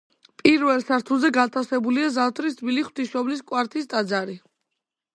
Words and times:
პირველ 0.43 0.79
სართულზე 0.85 1.31
განთავსებულია 1.35 2.09
ზამთრის 2.17 2.59
თბილი 2.63 2.89
ღვთისმშობლის 2.89 3.47
კვართის 3.53 3.91
ტაძარი. 3.95 4.43